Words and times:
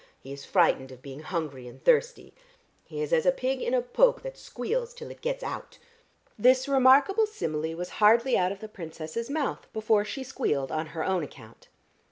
He 0.19 0.33
is 0.33 0.45
frightened 0.45 0.91
of 0.91 1.03
being 1.03 1.19
hungry 1.19 1.67
and 1.67 1.83
thirsty. 1.85 2.33
He 2.85 3.03
is 3.03 3.13
as 3.13 3.27
a 3.27 3.31
pig 3.31 3.61
in 3.61 3.75
a 3.75 3.83
poke 3.83 4.23
that 4.23 4.35
squeals 4.35 4.95
till 4.95 5.11
it 5.11 5.21
gets 5.21 5.43
out." 5.43 5.77
This 6.39 6.67
remarkable 6.67 7.27
simile 7.27 7.75
was 7.75 7.91
hardly 8.01 8.35
out 8.35 8.51
of 8.51 8.61
the 8.61 8.67
Princess's 8.67 9.29
mouth 9.29 9.71
before 9.73 10.03
she 10.03 10.23
squealed 10.23 10.71
on 10.71 10.87
her 10.97 11.03
own 11.05 11.21
account. 11.21 11.67